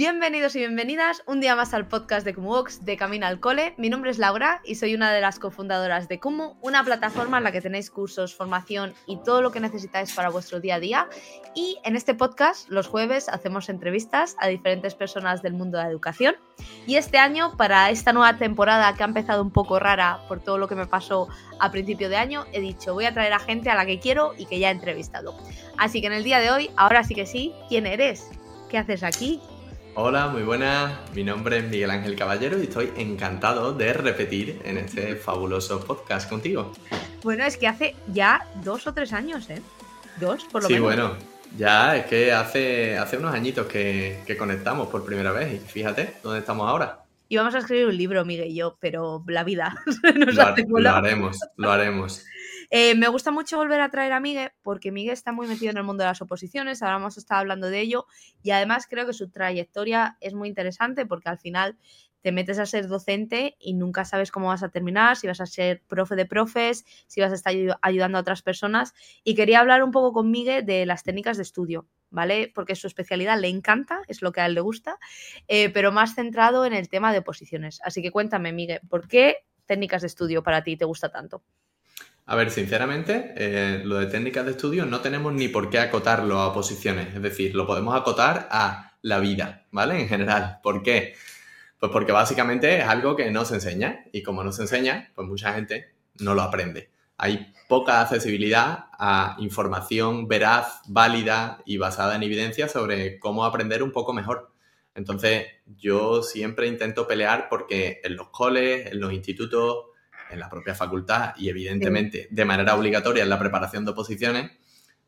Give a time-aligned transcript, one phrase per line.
[0.00, 3.74] Bienvenidos y bienvenidas un día más al podcast de Kumubox de Camino al Cole.
[3.76, 7.44] Mi nombre es Laura y soy una de las cofundadoras de Kumu, una plataforma en
[7.44, 11.06] la que tenéis cursos, formación y todo lo que necesitáis para vuestro día a día.
[11.54, 15.90] Y en este podcast, los jueves, hacemos entrevistas a diferentes personas del mundo de la
[15.90, 16.34] educación.
[16.86, 20.56] Y este año, para esta nueva temporada que ha empezado un poco rara por todo
[20.56, 21.28] lo que me pasó
[21.58, 24.32] a principio de año, he dicho voy a traer a gente a la que quiero
[24.38, 25.36] y que ya he entrevistado.
[25.76, 28.30] Así que en el día de hoy, ahora sí que sí, ¿quién eres?
[28.70, 29.42] ¿Qué haces aquí?
[29.94, 30.92] Hola, muy buenas.
[31.14, 36.28] Mi nombre es Miguel Ángel Caballero y estoy encantado de repetir en este fabuloso podcast
[36.28, 36.72] contigo.
[37.24, 39.60] Bueno, es que hace ya dos o tres años, ¿eh?
[40.20, 40.78] Dos, por lo menos.
[40.78, 41.16] Sí, bueno,
[41.58, 46.14] ya es que hace, hace unos añitos que, que conectamos por primera vez y fíjate
[46.22, 47.00] dónde estamos ahora.
[47.28, 49.74] Y vamos a escribir un libro, Miguel y yo, pero la vida
[50.16, 52.24] nos lo, lo haremos, lo haremos.
[52.70, 55.76] Eh, me gusta mucho volver a traer a Miguel porque Miguel está muy metido en
[55.78, 58.06] el mundo de las oposiciones, ahora hemos estado hablando de ello
[58.42, 61.76] y además creo que su trayectoria es muy interesante porque al final
[62.22, 65.46] te metes a ser docente y nunca sabes cómo vas a terminar, si vas a
[65.46, 68.92] ser profe de profes, si vas a estar ayudando a otras personas.
[69.24, 72.52] Y quería hablar un poco con Miguel de las técnicas de estudio, ¿vale?
[72.54, 74.98] Porque su especialidad le encanta, es lo que a él le gusta,
[75.48, 77.80] eh, pero más centrado en el tema de oposiciones.
[77.84, 81.42] Así que cuéntame, Miguel, ¿por qué técnicas de estudio para ti te gusta tanto?
[82.30, 86.40] A ver, sinceramente, eh, lo de técnicas de estudio no tenemos ni por qué acotarlo
[86.40, 90.00] a posiciones, es decir, lo podemos acotar a la vida, ¿vale?
[90.00, 90.60] En general.
[90.62, 91.16] ¿Por qué?
[91.80, 95.26] Pues porque básicamente es algo que no se enseña y como no se enseña, pues
[95.26, 96.90] mucha gente no lo aprende.
[97.16, 103.90] Hay poca accesibilidad a información veraz, válida y basada en evidencia sobre cómo aprender un
[103.90, 104.52] poco mejor.
[104.94, 109.89] Entonces, yo siempre intento pelear porque en los coles, en los institutos,
[110.30, 114.50] en la propia facultad y evidentemente de manera obligatoria en la preparación de oposiciones,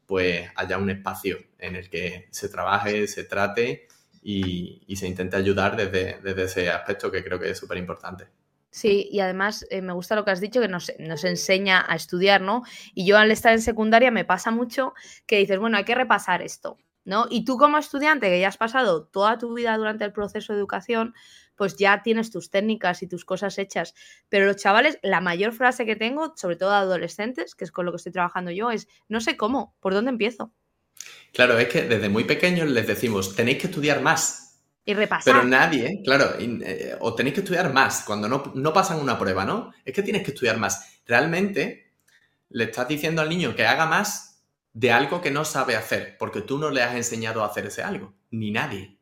[0.07, 3.87] pues haya un espacio en el que se trabaje, se trate
[4.23, 8.29] y, se intente ayudar desde, desde, ese aspecto que creo que es súper importante.
[8.71, 11.95] Sí, y además eh, me gusta lo que has dicho, que nos, nos, enseña a
[11.95, 12.63] estudiar, ¿no?
[12.95, 14.95] Y yo al estar en secundaria me pasa mucho
[15.27, 17.27] que dices, bueno, hay que repasar esto, ¿no?
[17.31, 20.59] Y tú como estudiante que ya has pasado toda tu vida durante el proceso de
[20.59, 21.15] educación,
[21.57, 23.95] pues ya tienes tus técnicas y tus cosas hechas.
[24.29, 27.93] Pero los chavales, la mayor frase que tengo, sobre todo adolescentes, que es con lo
[27.93, 30.53] que estoy trabajando yo, es, no sé cómo, ¿por dónde empiezo?
[31.33, 34.61] Claro, es que desde muy pequeños les decimos, tenéis que estudiar más.
[34.85, 35.33] Y repasar.
[35.33, 39.45] Pero nadie, claro, eh, o tenéis que estudiar más cuando no, no pasan una prueba,
[39.45, 39.73] ¿no?
[39.85, 41.01] Es que tienes que estudiar más.
[41.07, 41.93] Realmente
[42.51, 44.32] le estás diciendo al niño que haga más
[44.73, 47.83] de algo que no sabe hacer, porque tú no le has enseñado a hacer ese
[47.83, 48.99] algo, ni nadie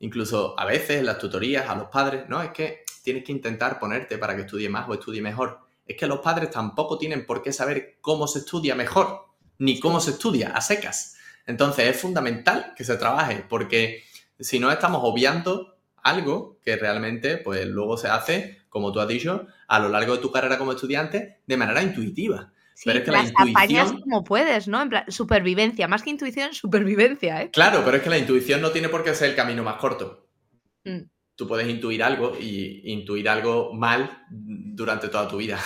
[0.00, 3.78] incluso a veces en las tutorías a los padres, no, es que tienes que intentar
[3.78, 5.60] ponerte para que estudie más o estudie mejor.
[5.86, 9.26] Es que los padres tampoco tienen por qué saber cómo se estudia mejor,
[9.58, 11.16] ni cómo se estudia a secas.
[11.46, 14.02] Entonces es fundamental que se trabaje, porque
[14.38, 19.46] si no estamos obviando algo que realmente pues luego se hace, como tú has dicho,
[19.68, 22.52] a lo largo de tu carrera como estudiante de manera intuitiva
[22.84, 24.00] pero es que la intuición...
[24.00, 24.80] como puedes, ¿no?
[24.82, 27.50] En plan, supervivencia, más que intuición, supervivencia, ¿eh?
[27.50, 30.28] Claro, pero es que la intuición no tiene por qué ser el camino más corto.
[30.84, 31.02] Mm.
[31.34, 35.58] Tú puedes intuir algo y intuir algo mal durante toda tu vida.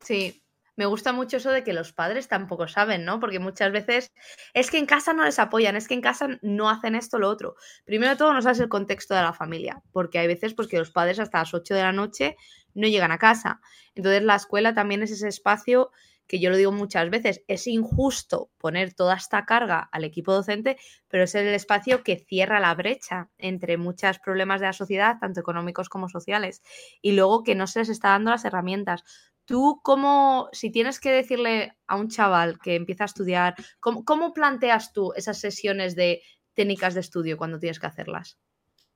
[0.00, 0.42] Sí,
[0.74, 3.20] me gusta mucho eso de que los padres tampoco saben, ¿no?
[3.20, 4.10] Porque muchas veces
[4.54, 7.20] es que en casa no les apoyan, es que en casa no hacen esto o
[7.20, 7.56] lo otro.
[7.84, 10.78] Primero de todo, no sabes el contexto de la familia, porque hay veces pues, que
[10.78, 12.36] los padres hasta las 8 de la noche
[12.74, 13.60] no llegan a casa.
[13.94, 15.90] Entonces la escuela también es ese espacio
[16.32, 20.78] que yo lo digo muchas veces, es injusto poner toda esta carga al equipo docente,
[21.06, 25.40] pero es el espacio que cierra la brecha entre muchos problemas de la sociedad, tanto
[25.40, 26.62] económicos como sociales,
[27.02, 29.04] y luego que no se les está dando las herramientas.
[29.44, 34.94] Tú, cómo, si tienes que decirle a un chaval que empieza a estudiar, ¿cómo, planteas
[34.94, 36.22] tú esas sesiones de
[36.54, 38.38] técnicas de estudio cuando tienes que hacerlas?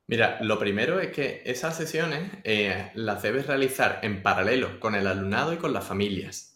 [0.06, 5.06] Mira, lo primero es que esas sesiones eh, las debes realizar en paralelo con el
[5.06, 6.55] alumnado y con las familias.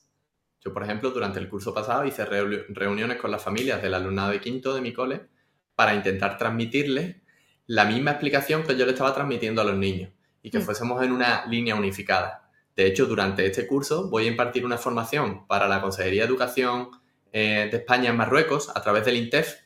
[0.63, 4.41] Yo, por ejemplo, durante el curso pasado hice reuniones con las familias del alumnado de
[4.41, 5.27] quinto de mi cole
[5.75, 7.17] para intentar transmitirles
[7.67, 10.11] la misma explicación que yo le estaba transmitiendo a los niños
[10.43, 10.63] y que mm.
[10.63, 12.51] fuésemos en una línea unificada.
[12.77, 16.91] De hecho, durante este curso voy a impartir una formación para la Consejería de Educación
[17.33, 19.61] eh, de España en Marruecos a través del INTEF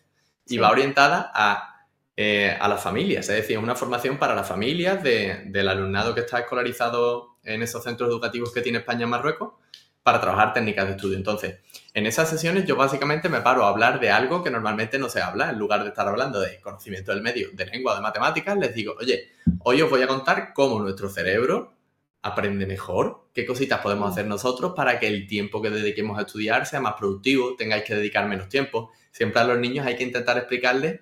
[0.47, 1.75] y va orientada a
[2.17, 3.29] eh, a las familias.
[3.29, 8.09] Es decir, una formación para las familias del alumnado que está escolarizado en esos centros
[8.09, 9.55] educativos que tiene España en Marruecos
[10.05, 11.17] para trabajar técnicas de estudio.
[11.17, 11.57] Entonces,
[11.95, 15.23] en esas sesiones yo básicamente me paro a hablar de algo que normalmente no se
[15.23, 15.49] habla.
[15.49, 18.95] En lugar de estar hablando de conocimiento del medio, de lengua, de matemáticas, les digo,
[19.01, 19.31] oye,
[19.61, 21.73] hoy os voy a contar cómo nuestro cerebro
[22.21, 26.67] aprende mejor, qué cositas podemos hacer nosotros para que el tiempo que dediquemos a estudiar
[26.67, 28.93] sea más productivo, tengáis que dedicar menos tiempo.
[29.11, 31.01] Siempre a los niños hay que intentar explicarles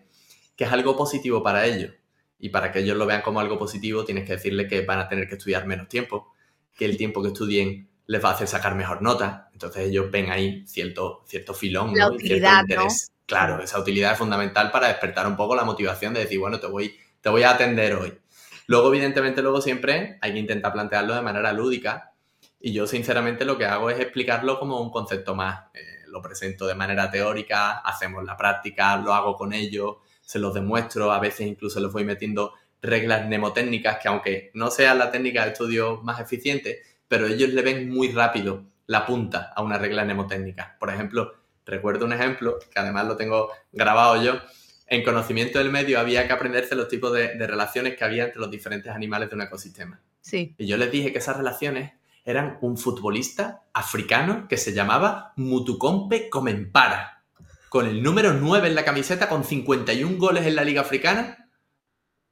[0.55, 1.93] que es algo positivo para ellos.
[2.39, 5.09] Y para que ellos lo vean como algo positivo, tienes que decirles que van a
[5.09, 6.33] tener que estudiar menos tiempo,
[6.77, 9.49] que el tiempo que estudien les va a hacer sacar mejor nota.
[9.53, 13.11] Entonces ellos ven ahí cierto, cierto filón, la utilidad, interés.
[13.27, 16.67] Claro, esa utilidad es fundamental para despertar un poco la motivación de decir, bueno, te
[16.67, 18.19] voy, te voy a atender hoy.
[18.67, 22.13] Luego, evidentemente, luego siempre hay que intentar plantearlo de manera lúdica
[22.61, 25.65] y yo sinceramente lo que hago es explicarlo como un concepto más.
[25.75, 30.55] Eh, lo presento de manera teórica, hacemos la práctica, lo hago con ellos, se los
[30.55, 35.45] demuestro, a veces incluso les voy metiendo reglas mnemotécnicas que aunque no sea la técnica
[35.45, 36.83] de estudio más eficiente,
[37.13, 40.79] pero ellos le ven muy rápido la punta a una regla mnemotécnica.
[40.81, 41.35] Por ejemplo,
[41.67, 44.41] recuerdo un ejemplo, que además lo tengo grabado yo,
[44.87, 48.51] en conocimiento del medio había que aprenderse los tipos de, relaciones que había entre los
[48.51, 50.01] diferentes animales de un ecosistema.
[50.23, 50.55] Sí.
[50.57, 51.93] Y yo les dije que esas relaciones
[52.25, 57.25] eran un futbolista africano que se llamaba Mutukompe Comenpara,
[57.69, 61.51] con el número 9 en la camiseta, con 51 goles en la Liga Africana,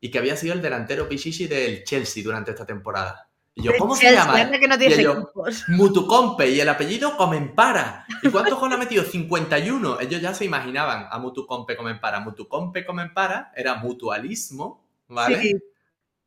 [0.01, 3.30] y que había sido el delantero Pichichi del Chelsea durante esta temporada.
[3.61, 4.51] Y yo, ¿cómo se llama?
[4.51, 5.31] Que no y yo,
[5.69, 8.07] Mutucompe y el apellido Comenpara.
[8.23, 9.05] ¿Y cuántos goles ha metido?
[9.05, 10.01] 51.
[10.01, 12.21] Ellos ya se imaginaban a Mutucompe Comenpara.
[12.21, 15.61] Mutucompe Comenpara era mutualismo, ¿vale?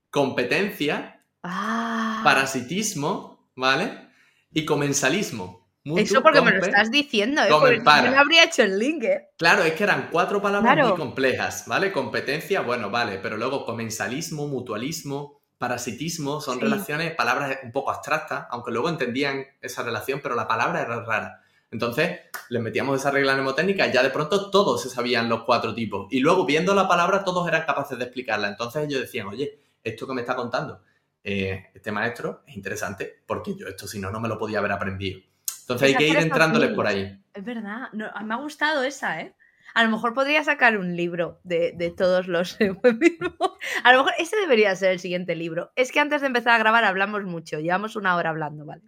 [0.09, 2.21] Competencia, ah.
[2.23, 4.09] parasitismo, ¿vale?
[4.51, 5.63] Y comensalismo.
[5.85, 7.47] Eso porque me lo estás diciendo, ¿eh?
[7.49, 9.27] Porque no habría hecho el link, ¿eh?
[9.37, 11.91] Claro, es que eran cuatro palabras muy complejas, ¿vale?
[11.91, 18.69] Competencia, bueno, vale, pero luego comensalismo, mutualismo, parasitismo, son relaciones, palabras un poco abstractas, aunque
[18.71, 21.41] luego entendían esa relación, pero la palabra era rara.
[21.71, 22.19] Entonces,
[22.49, 26.07] les metíamos esa regla mnemotécnica y ya de pronto todos se sabían los cuatro tipos.
[26.11, 28.49] Y luego, viendo la palabra, todos eran capaces de explicarla.
[28.49, 30.81] Entonces ellos decían, oye, esto que me está contando
[31.23, 34.73] eh, este maestro es interesante, porque yo esto si no, no me lo podía haber
[34.73, 35.21] aprendido.
[35.61, 37.17] Entonces hay que ir entrándoles por ahí.
[37.33, 39.33] Es verdad, me ha gustado esa, ¿eh?
[39.73, 42.57] A lo mejor podría sacar un libro de, todos los
[43.83, 45.71] A lo mejor ese debería ser el siguiente libro.
[45.75, 48.83] Es que antes de empezar a grabar hablamos mucho, llevamos una hora hablando, ¿vale?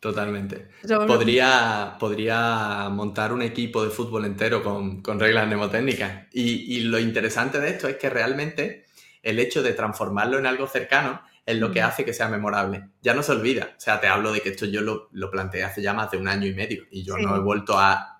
[0.00, 0.68] Totalmente.
[0.86, 6.26] Podría, podría montar un equipo de fútbol entero con, reglas mnemotécnicas.
[6.32, 8.84] Y, lo interesante de esto es que realmente
[9.22, 12.90] el hecho de transformarlo en algo cercano es lo que hace que sea memorable.
[13.02, 13.70] Ya no se olvida.
[13.76, 16.18] O sea, te hablo de que esto yo lo, lo planteé hace ya más de
[16.18, 18.15] un año y medio y yo no he vuelto a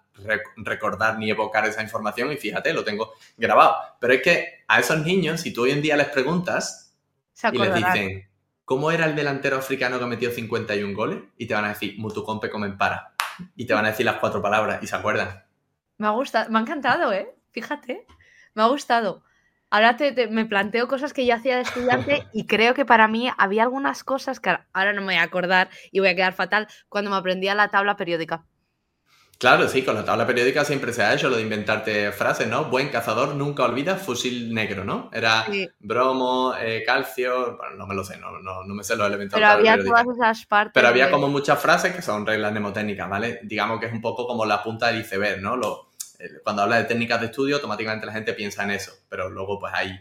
[0.57, 3.77] recordar ni evocar esa información y fíjate, lo tengo grabado.
[4.01, 6.97] Pero es que a esos niños, si tú hoy en día les preguntas
[7.53, 8.29] y les dicen,
[8.65, 11.19] ¿cómo era el delantero africano que metió 51 goles?
[11.37, 13.15] Y te van a decir, Mutucompe comen para.
[13.55, 15.45] Y te van a decir las cuatro palabras y se acuerdan.
[15.99, 17.35] Me ha gustado, me ha encantado, ¿eh?
[17.53, 18.07] Fíjate,
[18.55, 19.23] me ha gustado.
[19.71, 23.31] Ahora te, me planteo cosas que yo hacía de estudiante y creo que para mí
[23.37, 26.69] había algunas cosas que ahora no me voy a acordar y voy a quedar fatal
[26.89, 28.45] cuando me aprendía la tabla periódica.
[29.39, 32.67] Claro, sí, con la tabla periódica siempre se ha hecho lo de inventarte frases, ¿no?
[32.67, 35.11] Buen cazador nunca olvida fusil negro, ¿no?
[35.13, 35.47] Era
[35.79, 39.37] bromo, eh, calcio, bueno, no me lo sé, no, no, no me sé los elementos.
[39.37, 40.73] Pero había todas esas partes.
[40.73, 43.41] Pero había como muchas frases que son reglas mnemotécnicas, ¿vale?
[43.43, 45.55] Digamos que es un poco como la punta del iceberg, ¿no?
[45.55, 49.29] Lo, eh, cuando habla de técnicas de estudio, automáticamente la gente piensa en eso, pero
[49.29, 50.01] luego pues hay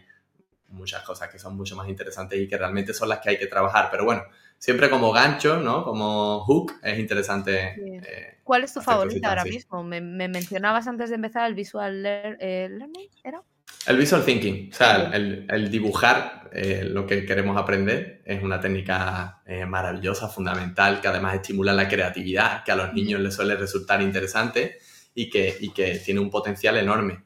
[0.69, 3.48] muchas cosas que son mucho más interesantes y que realmente son las que hay que
[3.48, 3.89] trabajar.
[3.91, 4.24] Pero bueno,
[4.57, 5.84] siempre como gancho, ¿no?
[5.84, 7.75] Como hook, es interesante.
[7.77, 9.84] Eh, ¿Cuál es tu favorita ahora mismo?
[9.84, 13.41] Me, mencionabas antes de empezar el Visual eh, Learning, ¿era?
[13.88, 19.43] El Visual Thinking, o sea, el, dibujar eh, lo que queremos aprender es una técnica
[19.67, 24.77] maravillosa, fundamental, que además estimula la creatividad, que a los niños les suele resultar interesante
[25.13, 27.25] y que, y que tiene un potencial enorme.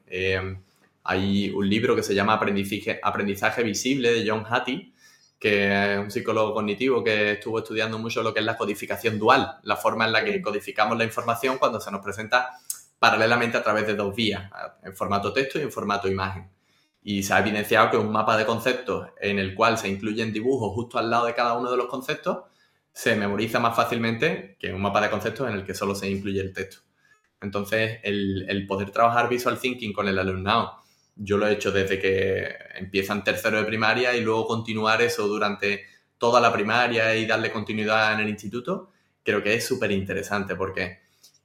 [1.10, 4.92] Hay un libro que se llama Aprendizaje, Aprendizaje Visible de John Hattie,
[5.40, 9.58] que es un psicólogo cognitivo que estuvo estudiando mucho lo que es la codificación dual,
[9.64, 12.50] la forma en la que codificamos la información cuando se nos presenta
[13.00, 14.52] paralelamente a través de dos vías,
[14.84, 16.48] en formato texto y en formato imagen.
[17.02, 20.72] Y se ha evidenciado que un mapa de conceptos en el cual se incluyen dibujos
[20.74, 22.44] justo al lado de cada uno de los conceptos
[22.92, 26.40] se memoriza más fácilmente que un mapa de conceptos en el que solo se incluye
[26.40, 26.82] el texto.
[27.40, 30.79] Entonces, el, el poder trabajar visual thinking con el alumnado
[31.22, 35.84] yo lo he hecho desde que empiezan tercero de primaria y luego continuar eso durante
[36.16, 38.90] toda la primaria y darle continuidad en el instituto,
[39.22, 41.00] creo que es súper interesante porque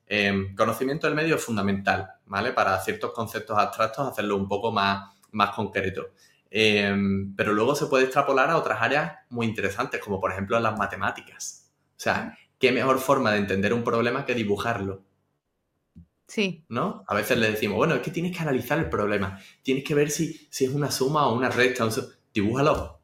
[0.08, 2.53] eh, conocimiento del medio es fundamental, ¿vale?
[2.53, 6.12] Para ciertos conceptos abstractos hacerlo un poco más, más concreto.
[6.50, 10.77] Em, pero luego se puede extrapolar a otras áreas muy interesantes, como por ejemplo las
[10.77, 11.70] matemáticas.
[11.91, 15.03] O sea, ¿qué mejor forma de entender un problema que dibujarlo?
[16.27, 16.65] Sí.
[16.70, 17.03] ¿No?
[17.08, 19.39] A veces le decimos, bueno, es que tienes que analizar el problema.
[19.62, 21.88] Tienes que ver si, si es una suma o una resta.
[22.34, 23.00] Dibújalo.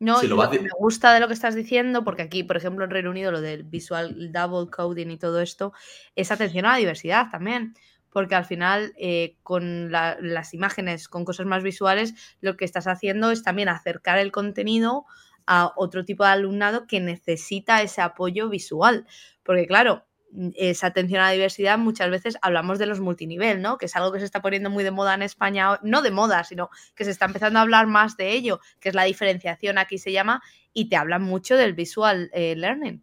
[0.00, 2.90] No, lo, que me gusta de lo que estás diciendo, porque aquí, por ejemplo, en
[2.90, 5.72] Reino Unido, lo del visual double coding y todo esto,
[6.14, 7.74] es atención a la diversidad también.
[8.10, 13.30] Porque al final, eh, con las imágenes, con cosas más visuales, lo que estás haciendo
[13.30, 15.04] es también acercar el contenido
[15.46, 19.06] a otro tipo de alumnado que necesita ese apoyo visual.
[19.42, 20.06] Porque claro,
[20.54, 23.78] esa atención a la diversidad, muchas veces hablamos de los multinivel, ¿no?
[23.78, 26.44] Que es algo que se está poniendo muy de moda en España, no de moda,
[26.44, 29.98] sino que se está empezando a hablar más de ello, que es la diferenciación, aquí
[29.98, 30.42] se llama,
[30.72, 33.02] y te hablan mucho del visual eh, learning.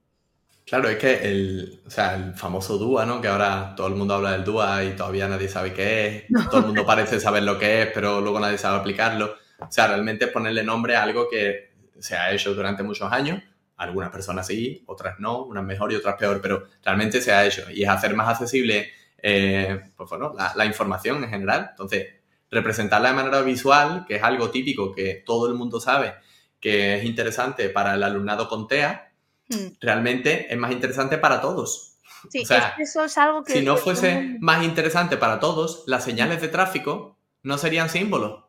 [0.65, 3.21] Claro, es que el, o sea, el famoso DUA, ¿no?
[3.21, 6.61] Que ahora todo el mundo habla del DUA y todavía nadie sabe qué es, todo
[6.61, 9.35] el mundo parece saber lo que es, pero luego nadie sabe aplicarlo.
[9.59, 13.41] O sea, realmente ponerle nombre a algo que se ha hecho durante muchos años
[13.77, 17.69] algunas personas sí, otras no, unas mejor y otras peor, pero realmente se ha hecho
[17.71, 18.89] y es hacer más accesible
[19.27, 21.69] eh, pues bueno, la, información en general.
[21.71, 22.07] Entonces,
[22.51, 26.13] representarla de manera visual, que es algo típico que todo el mundo sabe
[26.59, 29.11] que es interesante para el alumnado con TEA,
[29.49, 29.77] hmm.
[29.81, 31.97] realmente es más interesante para todos.
[32.29, 32.43] Sí,
[32.79, 33.53] eso es algo que...
[33.53, 38.44] Si no fuese más interesante para todos, las señales de tráfico no serían símbolos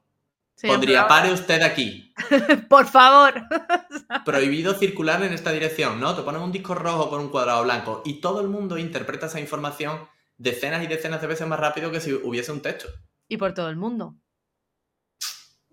[0.62, 2.12] Pondría, pare usted aquí.
[2.68, 3.34] Por favor.
[4.24, 6.14] Prohibido circular en esta dirección, ¿no?
[6.14, 9.40] Te ponen un disco rojo con un cuadrado blanco y todo el mundo interpreta esa
[9.40, 10.08] información
[10.38, 12.88] decenas y decenas de veces más rápido que si hubiese un texto.
[13.28, 14.16] Y por todo el mundo.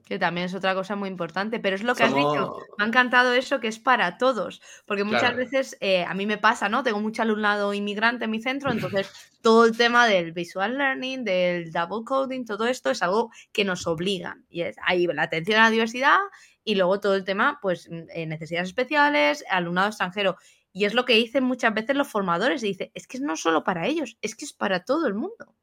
[0.05, 2.57] Que también es otra cosa muy importante, pero es lo que has dicho.
[2.77, 6.37] Me ha encantado eso que es para todos, porque muchas veces eh, a mí me
[6.37, 6.83] pasa, ¿no?
[6.83, 9.09] Tengo mucho alumnado inmigrante en mi centro, entonces
[9.43, 13.85] todo el tema del visual learning, del double coding, todo esto es algo que nos
[13.85, 14.45] obligan.
[14.49, 16.17] Y es ahí la atención a la diversidad
[16.63, 20.37] y luego todo el tema, pues, eh, necesidades especiales, alumnado extranjero.
[20.71, 23.65] Y es lo que dicen muchas veces los formadores, y dice, es que no solo
[23.65, 25.53] para ellos, es que es para todo el mundo.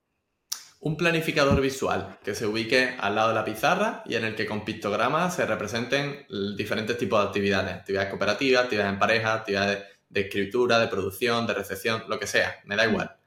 [0.80, 4.44] Un planificador visual que se ubique al lado de la pizarra y en el que
[4.44, 7.74] con pictogramas se representen diferentes tipos de actividades.
[7.74, 12.56] Actividades cooperativas, actividades en pareja, actividades de escritura, de producción, de recepción, lo que sea,
[12.64, 13.19] me da igual.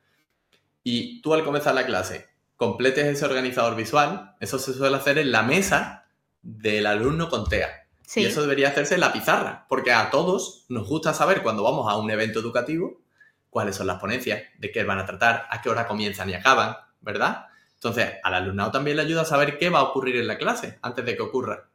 [0.84, 5.32] Y tú al comenzar la clase completes ese organizador visual, eso se suele hacer en
[5.32, 6.06] la mesa
[6.42, 7.88] del alumno con TEA.
[8.16, 11.92] Y eso debería hacerse en la pizarra, porque a todos nos gusta saber cuando vamos
[11.92, 13.02] a un evento educativo
[13.54, 16.76] cuáles son las ponencias, de qué van a tratar, a qué hora comienzan y acaban,
[17.02, 17.46] ¿verdad?
[17.76, 20.80] Entonces, al alumnado también le ayuda a saber qué va a ocurrir en la clase
[20.82, 21.70] antes de que ocurra.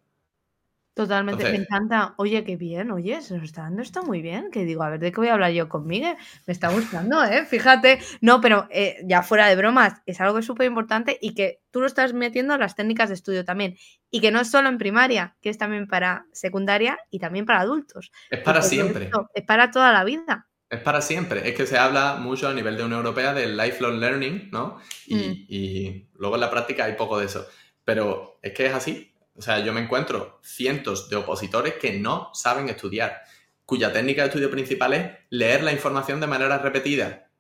[0.99, 2.15] Totalmente, me encanta.
[2.17, 4.51] Oye, qué bien, oye, se nos está dando esto muy bien.
[4.51, 6.09] Que digo, a ver, ¿de qué voy a hablar yo conmigo?
[6.45, 7.47] Me está gustando, ¿eh?
[7.47, 8.01] Fíjate.
[8.21, 11.87] No, pero eh, ya fuera de bromas, es algo súper importante y que tú lo
[11.87, 13.77] estás metiendo en las técnicas de estudio también.
[14.11, 17.61] Y que no es solo en primaria, que es también para secundaria y también para
[17.61, 18.11] adultos.
[18.29, 19.09] Es para siempre.
[19.35, 20.49] es para toda la vida.
[20.69, 21.49] Es para siempre.
[21.49, 24.81] Es que se habla mucho a nivel de Unión Europea del lifelong learning, ¿no?
[25.07, 25.47] Y, mm.
[25.47, 27.47] y, luego en la práctica hay poco de eso.
[27.85, 29.15] Pero es que es así.
[29.39, 33.23] O sea, yo me encuentro cientos de opositores que no saben estudiar,
[33.65, 37.31] cuya técnica de estudio principal es leer la información de manera repetida.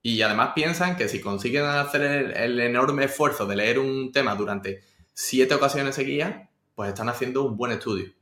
[0.00, 2.02] Y además piensan que si consiguen hacer
[2.36, 7.56] el, enorme esfuerzo de leer un tema durante siete ocasiones seguidas, pues están haciendo un
[7.56, 8.12] buen estudio.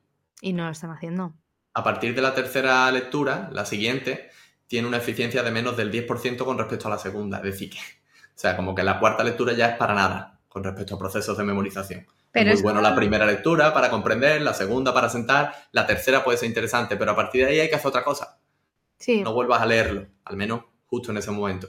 [0.40, 1.34] Y no lo están haciendo.
[1.74, 4.30] A partir de la tercera lectura, la siguiente,
[4.66, 7.36] tiene una eficiencia de menos del 10% con respecto a la segunda.
[7.38, 10.64] Es decir, que, o sea, como que la cuarta lectura ya es para nada con
[10.64, 12.06] respecto a procesos de memorización.
[12.36, 16.22] Pero es muy bueno la primera lectura para comprender, la segunda para sentar, la tercera
[16.22, 18.38] puede ser interesante, pero a partir de ahí hay que hacer otra cosa.
[18.98, 19.22] Sí.
[19.22, 21.68] No vuelvas a leerlo, al menos justo en ese momento.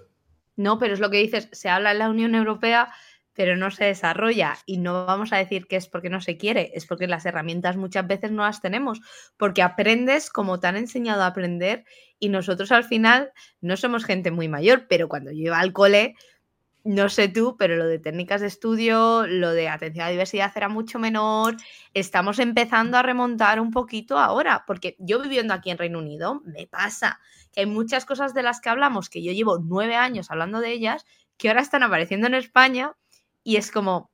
[0.58, 2.90] No, pero es lo que dices, se habla en la Unión Europea,
[3.32, 6.72] pero no se desarrolla y no vamos a decir que es porque no se quiere,
[6.74, 9.00] es porque las herramientas muchas veces no las tenemos,
[9.38, 11.86] porque aprendes como te han enseñado a aprender
[12.20, 13.32] y nosotros al final
[13.62, 16.16] no somos gente muy mayor, pero cuando yo iba al cole
[16.88, 20.54] no sé tú, pero lo de técnicas de estudio, lo de atención a la diversidad
[20.56, 21.58] era mucho menor.
[21.94, 26.66] Estamos empezando a remontar un poquito ahora, porque yo viviendo aquí en Reino Unido, me
[26.66, 27.20] pasa
[27.52, 30.72] que hay muchas cosas de las que hablamos, que yo llevo nueve años hablando de
[30.72, 32.96] ellas, que ahora están apareciendo en España
[33.44, 34.10] y es como,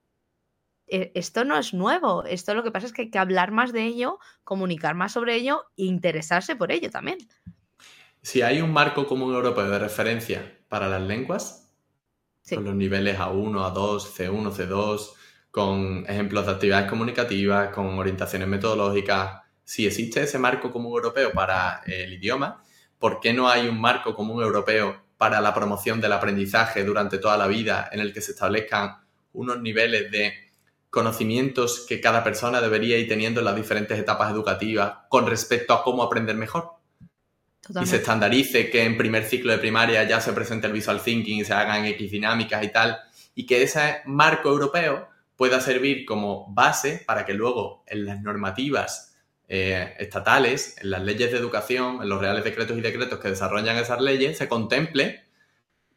[0.87, 3.71] e, esto no es nuevo, esto lo que pasa es que hay que hablar más
[3.71, 7.19] de ello, comunicar más sobre ello e interesarse por ello también.
[8.23, 11.62] Si hay un marco común europeo de referencia para las lenguas,
[12.49, 15.11] con los niveles A1, A2, C1, C2,
[15.49, 19.41] con ejemplos de actividades comunicativas, con orientaciones metodológicas.
[19.63, 22.63] Si existe ese marco común europeo para el idioma,
[22.99, 27.37] ¿por qué no hay un marco común europeo para la promoción del aprendizaje durante toda
[27.37, 28.97] la vida en el que se establezcan
[29.31, 30.33] unos niveles de
[30.89, 35.83] conocimientos que cada persona debería ir teniendo en las diferentes etapas educativas con respecto a
[35.83, 36.72] cómo aprender mejor.
[37.81, 41.39] Y se estandarice que en primer ciclo de primaria ya se presente el visual thinking
[41.39, 42.97] y se hagan X dinámicas y tal,
[43.35, 49.15] y que ese marco europeo pueda servir como base para que luego en las normativas
[49.47, 53.77] eh, estatales, en las leyes de educación, en los reales decretos y decretos que desarrollan
[53.77, 55.23] esas leyes, se contemple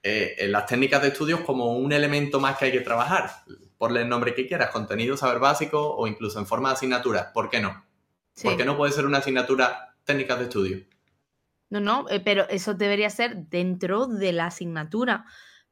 [0.02, 3.30] eh, en las técnicas de estudios como un elemento más que hay que trabajar
[3.78, 7.32] ponle el nombre que quieras, contenido, saber básico o incluso en forma de asignatura.
[7.32, 7.84] ¿Por qué no?
[8.42, 10.84] ¿Por qué no puede ser una asignatura técnicas de estudio?
[11.70, 15.24] No, no, eh, pero eso debería ser dentro de la asignatura.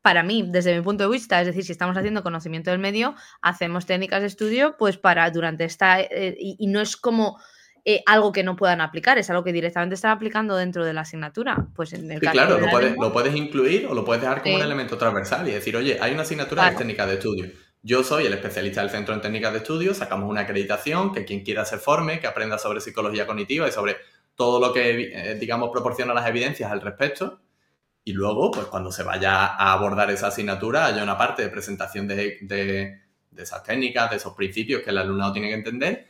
[0.02, 3.14] Para mí, desde mi punto de vista, es decir, si estamos haciendo conocimiento del medio,
[3.40, 6.00] hacemos técnicas de estudio, pues para durante esta.
[6.00, 7.40] Eh, y, no es como
[7.84, 11.02] eh, algo que no puedan aplicar, es algo que directamente están aplicando dentro de la
[11.02, 11.68] asignatura.
[11.74, 14.56] Pues en el sí, claro, lo puedes, lo puedes, incluir o lo puedes dejar como
[14.56, 17.46] un elemento transversal y decir, oye, hay una asignatura de técnicas de estudio
[17.86, 21.44] yo soy el especialista del Centro en Técnicas de Estudio, sacamos una acreditación, que quien
[21.44, 23.98] quiera se forme, que aprenda sobre psicología cognitiva y sobre
[24.34, 27.40] todo lo que, eh, digamos, proporciona las evidencias al respecto.
[28.04, 32.06] Y luego, pues cuando se vaya a abordar esa asignatura, haya una parte de presentación
[32.06, 33.00] de,
[33.36, 36.06] esas técnicas, de esos principios que el alumnado tiene que entender,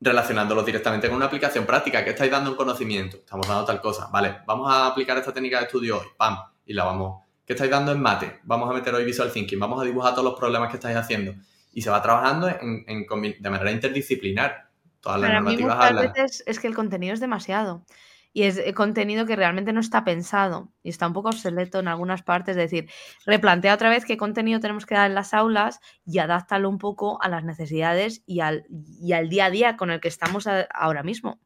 [0.00, 2.04] relacionándolos directamente con una aplicación práctica.
[2.04, 3.18] ¿Qué estáis dando en conocimiento?
[3.18, 4.08] Estamos dando tal cosa.
[4.12, 6.06] Vale, vamos a aplicar esta técnica de estudio hoy.
[6.16, 6.38] ¡Pam!
[6.66, 8.40] Y la vamos ¿Qué estáis dando en mate?
[8.44, 11.34] Vamos a meter hoy Visual Thinking, vamos a dibujar todos los problemas que estáis haciendo.
[11.72, 14.70] Y se va trabajando de manera interdisciplinar.
[15.02, 17.84] Todas las Para mí muchas veces es que el contenido es demasiado.
[18.32, 21.88] Y es eh, contenido que realmente no está pensado y está un poco obsoleto en
[21.88, 22.56] algunas partes.
[22.56, 22.88] Es decir,
[23.26, 27.22] replantea otra vez qué contenido tenemos que dar en las aulas y adáptalo un poco
[27.22, 31.02] a las necesidades y al, y al día a día con el que estamos ahora
[31.02, 31.40] mismo.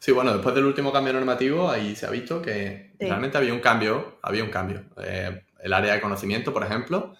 [0.00, 3.60] Sí, bueno, después del último cambio normativo, ahí se ha visto que realmente había un
[3.60, 4.84] cambio, había un cambio.
[4.98, 7.14] Eh, el área de conocimiento, por ejemplo,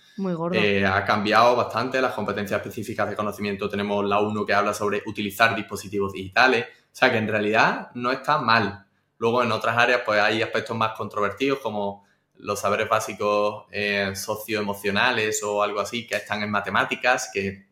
[0.52, 3.70] eh, ha cambiado bastante las competencias específicas de conocimiento.
[3.70, 8.12] Tenemos la 1 que habla sobre utilizar dispositivos digitales, o sea que en realidad no
[8.12, 8.84] está mal.
[9.16, 15.42] Luego en otras áreas pues hay aspectos más controvertidos como los saberes básicos eh, socioemocionales
[15.42, 17.68] o algo así que están en matemáticas, que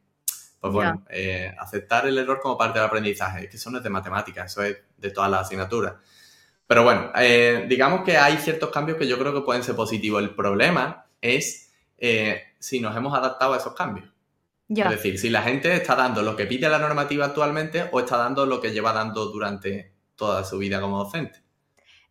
[0.58, 3.90] pues bueno, eh, aceptar el error como parte del aprendizaje, que eso no es de
[3.90, 5.96] matemáticas, eso es de todas las asignaturas.
[6.72, 10.22] Pero bueno, eh, digamos que hay ciertos cambios que yo creo que pueden ser positivos.
[10.22, 14.08] El problema es eh, si nos hemos adaptado a esos cambios.
[14.70, 18.16] Es decir, si la gente está dando lo que pide la normativa actualmente o está
[18.16, 21.42] dando lo que lleva dando durante toda su vida como docente.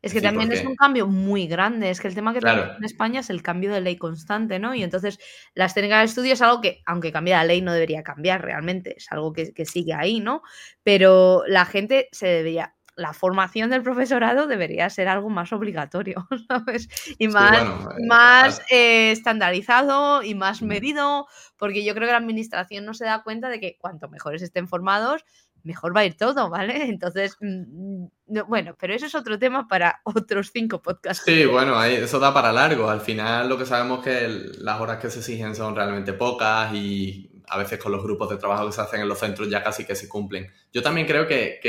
[0.02, 1.89] Es que también es un cambio muy grande.
[1.89, 4.74] Es que el tema que tenemos en España es el cambio de ley constante, ¿no?
[4.74, 5.19] Y entonces
[5.54, 8.95] las técnicas de estudio es algo que, aunque cambie la ley, no debería cambiar realmente.
[8.97, 10.41] Es algo que, sigue ahí, ¿no?
[10.84, 12.76] Pero la gente se debería.
[12.95, 16.89] La formación del profesorado debería ser algo más obligatorio, ¿sabes?
[17.17, 21.27] Y más, eh, más eh, estandarizado y más medido,
[21.58, 24.67] porque yo creo que la administración no se da cuenta de que cuanto mejores estén
[24.67, 25.25] formados,
[25.63, 26.73] mejor va a ir todo, ¿vale?
[26.89, 31.23] Entonces, mm, mm, bueno, pero eso es otro tema para otros cinco podcasts.
[31.25, 32.89] Sí, bueno, eso da para largo.
[32.89, 36.73] Al final lo que sabemos es que las horas que se exigen son realmente pocas
[36.73, 39.62] y a veces con los grupos de trabajo que se hacen en los centros ya
[39.62, 40.47] casi que se cumplen.
[40.71, 41.60] Yo también creo que,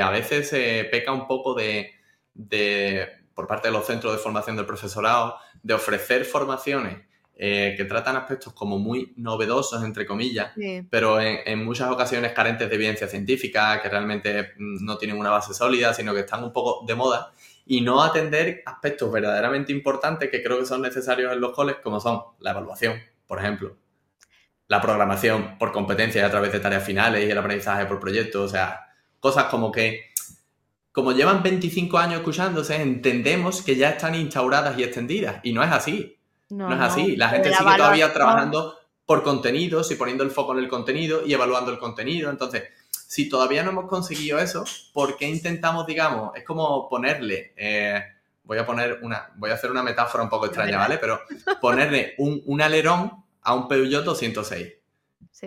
[0.00, 1.92] a veces se peca un poco de,
[2.34, 6.98] de, por parte de los centros de formación del profesorado, de ofrecer formaciones
[7.44, 10.52] eh, que tratan aspectos como muy novedosos, entre comillas,
[10.90, 15.54] pero en, muchas ocasiones carentes de evidencia científica, que realmente mm, no tienen una base
[15.54, 17.32] sólida, sino que están un poco de moda,
[17.66, 22.00] y no atender aspectos verdaderamente importantes que creo que son necesarios en los coles, como
[22.00, 23.76] son la evaluación, por ejemplo,
[24.68, 28.48] la programación por competencias a través de tareas finales y el aprendizaje por proyectos, o
[28.48, 28.91] sea,
[29.22, 30.12] cosas como que
[30.92, 35.40] como llevan 25 años escuchándose, entendemos que ya están instauradas y extendidas.
[35.42, 36.18] Y no es así.
[36.50, 37.16] No, es así.
[37.16, 41.32] La gente sigue todavía trabajando por contenidos y poniendo el foco en el contenido y
[41.32, 42.28] evaluando el contenido.
[42.28, 48.02] Entonces, si todavía no hemos conseguido eso, ¿por qué intentamos, digamos, es como ponerle, eh,
[48.44, 50.98] voy a poner una, voy a hacer una metáfora un poco extraña, ¿vale?
[50.98, 51.20] Pero
[51.60, 54.74] ponerle un, alerón a un Peugeot 206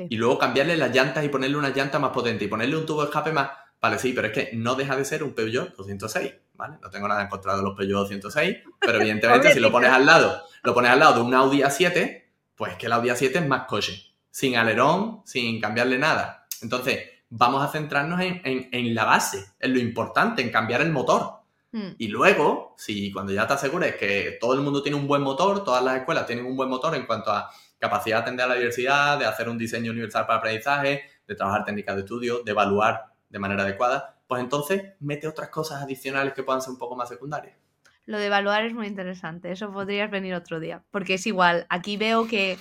[0.10, 3.02] y luego cambiarle las llantas y ponerle una llanta más potente y ponerle un tubo
[3.02, 3.50] de escape más,
[3.86, 6.34] vale, sí, pero es que no deja de ser un Peugeot 206.
[6.56, 6.78] ¿vale?
[6.82, 10.06] No tengo nada en contra de los Peugeot 106, pero evidentemente si lo pones al
[10.06, 12.24] lado, lo pones al lado de un Audi A7,
[12.56, 16.48] pues que el Audi A7 es más coche, sin alerón, sin cambiarle nada.
[16.62, 21.42] Entonces, vamos a centrarnos en, la base, en lo importante, en cambiar el motor.
[21.72, 21.92] Hmm.
[21.98, 25.64] Y luego, si cuando ya te asegures que todo el mundo tiene un buen motor,
[25.64, 28.56] todas las escuelas tienen un buen motor en cuanto a capacidad de atender a la
[28.56, 33.15] diversidad, de hacer un diseño universal para aprendizaje, de trabajar técnicas de estudio, de evaluar
[33.30, 37.10] de manera adecuada, pues entonces mete otras cosas adicionales que puedan ser un poco más
[37.10, 37.58] secundarias.
[38.06, 39.52] Lo de evaluar es muy interesante.
[39.52, 40.84] Eso podrías venir otro día.
[40.92, 41.66] Porque es igual.
[41.70, 42.58] Aquí veo que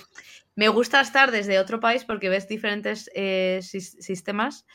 [0.55, 4.65] me gusta estar desde otro país porque ves diferentes eh, sistemas.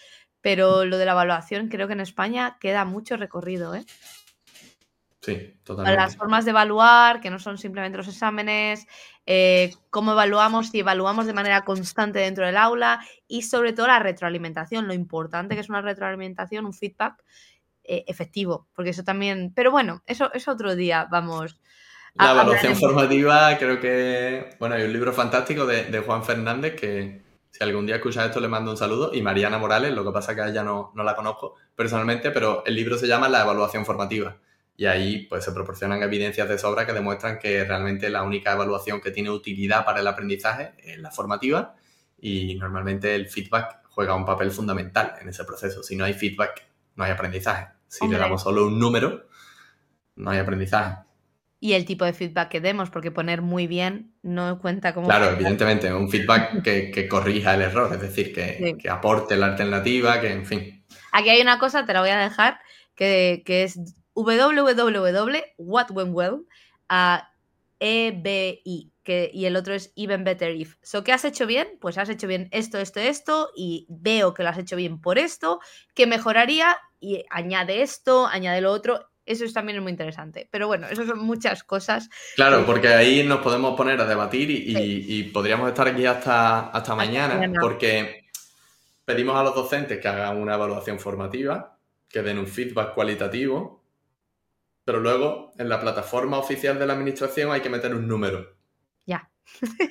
[0.41, 3.85] Pero lo de la evaluación creo que en España queda mucho recorrido, ¿eh?
[5.21, 6.01] Sí, totalmente.
[6.01, 8.87] Las formas de evaluar, que no son simplemente los exámenes,
[9.27, 13.99] eh, cómo evaluamos, si evaluamos de manera constante dentro del aula y sobre todo la
[13.99, 17.23] retroalimentación, lo importante que es una retroalimentación, un feedback
[17.85, 21.61] eh, efectivo, porque eso también, pero bueno, eso es otro día, vamos.
[22.15, 27.63] La evaluación formativa, creo que, bueno, hay un libro fantástico de, Juan Fernández que si
[27.63, 30.41] algún día escuchas esto le mando un saludo y Mariana Morales, lo que pasa que
[30.41, 34.39] a ella no, no la conozco personalmente, pero el libro se llama La evaluación formativa
[34.81, 39.03] y ahí pues se proporcionan evidencias de sobra que demuestran que realmente la única evaluación
[39.03, 41.75] que tiene utilidad para el aprendizaje es la formativa
[42.19, 45.83] y normalmente el feedback juega un papel fundamental en ese proceso.
[45.83, 46.67] Si no hay feedback,
[46.97, 47.67] no hay aprendizaje.
[47.89, 49.27] Si le damos solo un número,
[50.17, 50.97] no hay aprendizaje.
[51.61, 55.09] Y el tipo de feedback que demos, porque poner muy bien no cuenta como...
[55.09, 60.23] Claro, evidentemente, un feedback que, corrija el error, es decir, que, que, aporte la alternativa,
[60.23, 60.87] que en fin.
[61.13, 62.61] Aquí hay una cosa, te la voy a dejar,
[62.95, 63.79] que, que es
[64.25, 65.91] www.what
[66.89, 67.31] a
[67.81, 70.77] EBI, que, y el otro es Even Better If.
[70.83, 71.79] So, ¿qué has hecho bien?
[71.81, 75.19] Pues has hecho bien esto, esto, esto, y veo que lo has hecho bien por
[75.19, 75.61] esto,
[75.95, 79.09] que mejoraría, y añade esto, añade lo otro.
[79.25, 80.49] Eso es también muy interesante.
[80.51, 82.11] Pero bueno, eso son muchas cosas.
[82.37, 87.41] Claro, porque ahí nos podemos poner a debatir y, podríamos estar aquí hasta, hasta mañana,
[87.61, 88.25] porque
[89.05, 91.79] pedimos a los docentes que hagan una evaluación formativa,
[92.09, 93.80] que den un feedback cualitativo
[94.85, 98.57] pero luego en la plataforma oficial de la administración hay que meter un número.
[99.07, 99.31] Ya.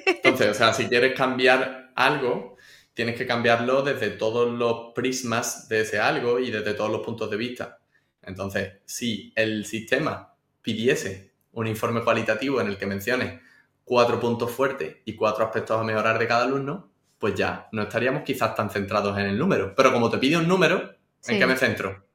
[0.06, 2.58] Entonces, o sea, si quieres cambiar algo,
[2.94, 7.30] tienes que cambiarlo desde todos los prismas de ese algo y desde todos los puntos
[7.30, 7.80] de vista.
[8.22, 13.42] Entonces, si el sistema pidiese un informe cualitativo en el que mencione
[13.84, 18.24] cuatro puntos fuertes y cuatro aspectos a mejorar de cada alumno, pues ya no estaríamos
[18.24, 19.74] quizás tan centrados en el número.
[19.76, 20.96] Pero como te pide un número,
[21.28, 22.06] ¿en qué me centro?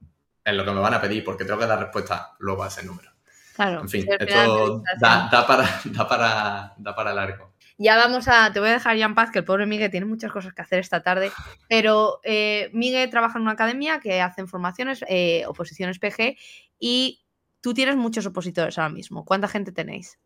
[0.44, 2.84] En lo que me van a pedir, porque tengo que dar respuesta luego a ese
[2.84, 3.10] número.
[3.54, 3.82] Claro.
[3.82, 7.54] En fin, esto da, para, da, para, da para largo.
[7.76, 10.06] Ya vamos a, te voy a dejar ya en paz, que el pobre Miguel tiene
[10.06, 11.32] muchas cosas que hacer esta tarde,
[11.68, 16.36] pero eh, Miguel trabaja en una academia que hacen formaciones, eh, oposiciones PG,
[16.78, 17.24] y
[17.60, 19.24] tú tienes muchos opositores ahora mismo.
[19.24, 20.18] ¿Cuánta gente tenéis?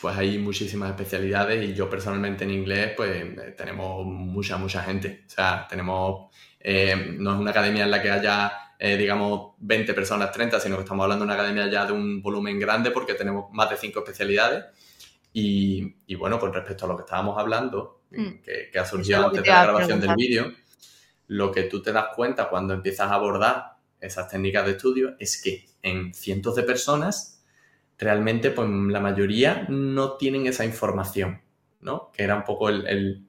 [0.00, 5.24] Pues hay muchísimas especialidades y yo personalmente en inglés, pues tenemos mucha, mucha gente.
[5.26, 9.92] O sea, tenemos, eh, no es una academia en la que haya eh, digamos, 20
[9.92, 13.14] personas, 30, sino que estamos hablando de una academia ya de un volumen grande porque
[13.14, 14.64] tenemos más de 5 especialidades.
[15.32, 18.40] Y, y, bueno, con respecto a lo que estábamos hablando, mm.
[18.42, 20.52] que, que, ha surgido antes de la grabación del vídeo,
[21.26, 25.42] lo que tú te das cuenta cuando empiezas a abordar esas técnicas de estudio es
[25.42, 27.42] que en cientos de personas
[27.98, 31.42] realmente pues la mayoría no tienen esa información,
[31.80, 32.10] ¿no?
[32.12, 33.27] Que era un poco el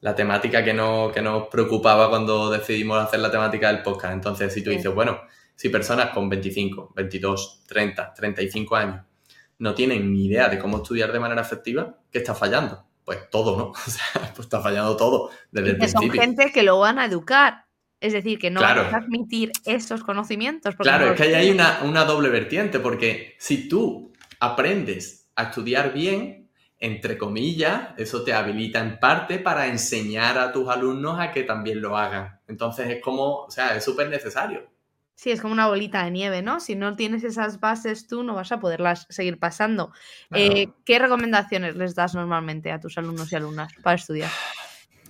[0.00, 4.14] la temática que, no, que nos preocupaba cuando decidimos hacer la temática del podcast.
[4.14, 5.20] Entonces, si tú dices, bueno,
[5.54, 9.04] si personas con 25, 22, 30, 35 años
[9.58, 12.84] no tienen ni idea de cómo estudiar de manera efectiva, ¿qué está fallando?
[13.04, 13.64] Pues todo, ¿no?
[13.86, 16.08] O sea, pues está fallando todo desde el principio.
[16.08, 17.64] Son gente que lo van a educar.
[18.00, 20.76] Es decir, que no van a transmitir esos conocimientos.
[20.76, 25.92] Claro, es que ahí hay una, una doble vertiente, porque si tú aprendes a estudiar
[25.92, 26.37] bien,
[26.80, 31.80] entre comillas, eso te habilita en parte para enseñar a tus alumnos a que también
[31.80, 32.40] lo hagan.
[32.46, 34.70] Entonces es como, o sea, es súper necesario.
[35.16, 36.60] Sí, es como una bolita de nieve, ¿no?
[36.60, 39.92] Si no tienes esas bases tú, no vas a poderlas seguir pasando.
[40.32, 44.30] Eh, ¿Qué recomendaciones les das normalmente a tus alumnos y alumnas para estudiar?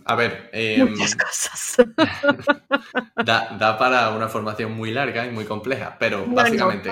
[0.06, 0.50] A ver,
[0.88, 1.76] muchas cosas.
[3.26, 6.88] da, para una formación muy larga y muy compleja, pero básicamente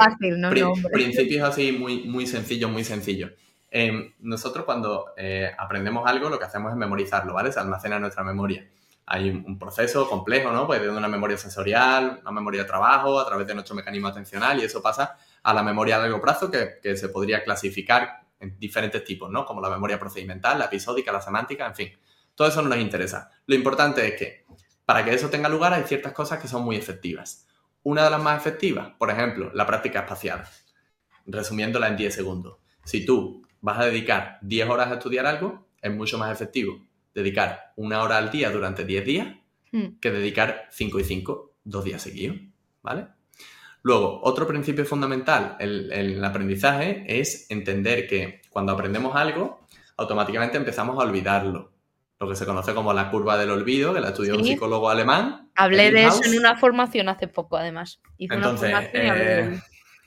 [0.93, 3.31] principios así muy, muy sencillos, muy sencillos.
[3.79, 7.53] Em, nosotros cuando eh, aprendemos algo lo que hacemos es memorizarlo, ¿vale?
[7.53, 8.67] Se almacena en nuestra memoria.
[9.05, 10.67] Hay un, proceso complejo, ¿no?
[10.67, 14.59] Pues de una memoria sensorial, una memoria de trabajo, a través de nuestro mecanismo atencional
[14.59, 18.59] y eso pasa a la memoria a largo plazo que, que se podría clasificar en
[18.59, 19.45] diferentes tipos, ¿no?
[19.45, 21.99] Como la memoria procedimental, la episódica, la semántica, en fin.
[22.35, 23.31] Todo eso no nos interesa.
[23.45, 24.47] Lo importante es que
[24.87, 27.47] para que eso tenga lugar hay ciertas cosas que son muy efectivas.
[27.83, 30.45] Una de las más efectivas, por ejemplo, la práctica espacial.
[31.27, 32.57] Resumiéndola en 10 segundos.
[32.83, 36.79] Si tú vas a dedicar 10 horas a estudiar algo, es mucho más efectivo
[37.13, 39.29] dedicar una hora al día durante 10 días
[39.73, 39.99] hmm.
[40.01, 42.37] que dedicar 5 y 5 dos días seguidos,
[42.81, 43.09] ¿vale?
[43.83, 49.61] Luego, otro principio fundamental en el, aprendizaje es entender que cuando aprendemos algo,
[49.97, 51.73] automáticamente empezamos a olvidarlo.
[52.21, 55.51] Lo que se conoce como la curva del olvido, que la estudió un psicólogo alemán.
[55.57, 58.01] Hablé de eso en una formación hace poco, además.
[58.19, 59.61] Entonces, eh,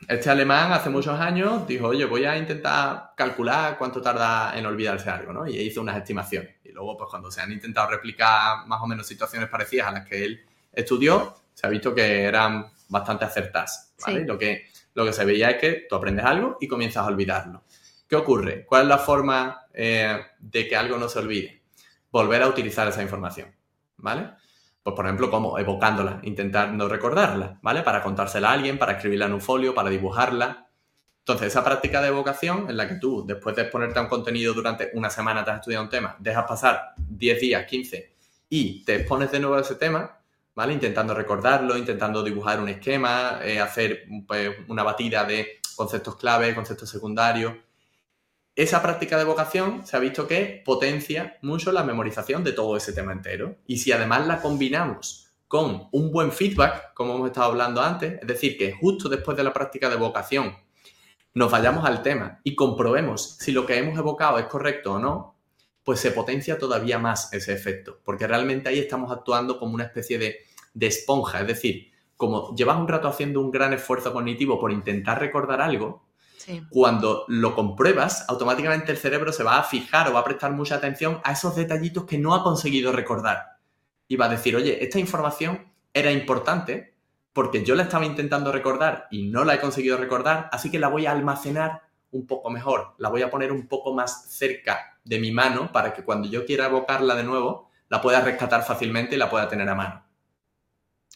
[0.08, 5.10] Este alemán hace muchos años dijo, oye, voy a intentar calcular cuánto tarda en olvidarse
[5.10, 5.48] algo, ¿no?
[5.48, 6.56] Y hizo unas estimaciones.
[6.64, 10.08] Y luego, pues cuando se han intentado replicar más o menos situaciones parecidas a las
[10.08, 14.26] que él estudió, se ha visto que eran bastante acertadas, ¿vale?
[14.26, 17.64] Lo, que, lo que se veía es que tú aprendes algo y comienzas a olvidarlo.
[18.08, 18.66] ¿Qué ocurre?
[18.66, 21.62] ¿Cuál es la forma eh, de que algo no se olvide?
[22.10, 23.54] Volver a utilizar esa información,
[23.98, 24.32] ¿vale?
[24.84, 27.82] Pues, por ejemplo, como evocándola, intentando recordarla, ¿vale?
[27.84, 30.68] Para contársela a alguien, para escribirla en un folio, para dibujarla.
[31.20, 34.54] Entonces, esa práctica de evocación en la que tú, después de exponerte a un contenido
[34.54, 38.16] durante una semana, te has estudiado un tema, dejas pasar 10 días, 15,
[38.50, 40.18] y te expones de nuevo a ese tema,
[40.56, 40.74] ¿vale?
[40.74, 46.90] Intentando recordarlo, intentando dibujar un esquema, eh, hacer pues, una batida de conceptos clave, conceptos
[46.90, 47.54] secundarios,
[48.60, 52.92] esa práctica de vocación se ha visto que potencia mucho la memorización de todo ese
[52.92, 53.56] tema entero.
[53.66, 58.28] Y si además la combinamos con un buen feedback, como hemos estado hablando antes, es
[58.28, 60.58] decir, que justo después de la práctica de vocación
[61.34, 65.38] nos vayamos al tema y comprobemos si lo que hemos evocado es correcto o no,
[65.86, 70.20] pues se potencia todavía más ese efecto, porque realmente ahí estamos actuando como una especie
[70.20, 70.36] de,
[70.74, 75.18] de esponja, es decir, como llevas un rato haciendo un gran esfuerzo cognitivo por intentar
[75.18, 76.09] recordar algo,
[76.70, 80.76] cuando lo compruebas, automáticamente el cerebro se va a fijar o va a prestar mucha
[80.76, 83.58] atención a esos detallitos que no ha conseguido recordar.
[84.08, 86.96] Y va a decir, oye, esta información era importante
[87.34, 90.88] porque yo la estaba intentando recordar y no la he conseguido recordar, así que la
[90.88, 95.20] voy a almacenar un poco mejor, la voy a poner un poco más cerca de
[95.20, 99.20] mi mano para que cuando yo quiera evocarla de nuevo, la pueda rescatar fácilmente y
[99.20, 100.09] la pueda tener a mano.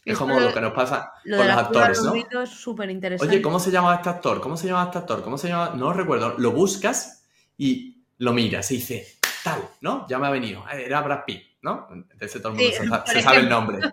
[0.04, 2.14] Es como lo que nos pasa con los actores, ¿no?
[2.14, 3.34] Es súper interesante.
[3.34, 4.40] Oye, ¿cómo se llama este actor?
[4.40, 5.22] ¿Cómo se llama este actor?
[5.22, 5.72] ¿Cómo se llama?
[5.74, 6.34] No recuerdo.
[6.38, 7.24] Lo buscas
[7.56, 10.06] y lo miras y dice, tal, ¿no?
[10.08, 10.64] Ya me ha venido.
[10.70, 11.88] Era Brad Pitt, ¿no?
[11.90, 13.80] Entonces todo el mundo se, sabe el nombre.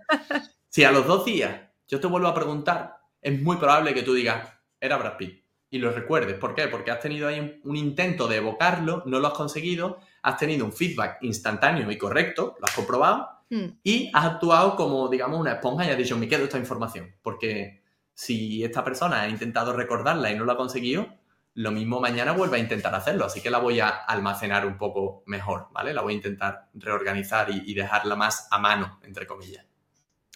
[0.74, 1.54] Si a los dos días
[1.86, 4.48] yo te vuelvo a preguntar, es muy probable que tú digas,
[4.80, 5.44] era Brad Pitt.
[5.70, 6.38] Y lo recuerdes.
[6.38, 6.70] ¿Por qué?
[6.70, 10.72] Porque has tenido ahí un intento de evocarlo, no lo has conseguido, has tenido un
[10.72, 13.78] feedback instantáneo y correcto, lo has comprobado Hmm.
[13.84, 17.14] Y has actuado como, digamos, una esponja y has dicho, me quedo esta información.
[17.22, 17.84] Porque
[18.14, 21.10] si esta persona ha intentado recordarla y no lo ha conseguido,
[21.56, 23.26] lo mismo mañana vuelve a intentar hacerlo.
[23.26, 25.94] Así que la voy a almacenar un poco mejor, ¿vale?
[25.94, 29.66] La voy a intentar reorganizar y, dejarla más a mano, entre comillas.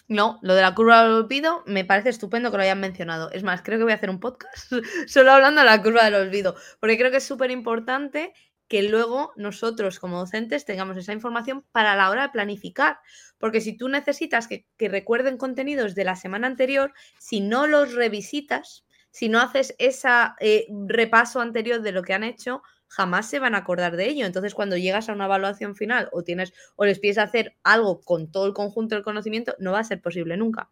[0.08, 3.30] No, lo de la curva del olvido me parece estupendo que lo hayan mencionado.
[3.32, 4.70] Es más, creo que voy a hacer un podcast
[5.06, 8.34] solo hablando de la curva del olvido, porque creo que es súper importante
[8.68, 12.98] que luego nosotros como docentes tengamos esa información para la hora de planificar.
[13.38, 18.84] Porque si tú necesitas que, recuerden contenidos de la semana anterior, si no los revisitas,
[19.10, 20.08] si no haces ese
[20.40, 24.26] eh, repaso anterior de lo que han hecho, jamás se van a acordar de ello.
[24.26, 28.30] Entonces, cuando llegas a una evaluación final o tienes o les pides hacer algo con
[28.30, 30.70] todo el conjunto del conocimiento, no va a ser posible nunca.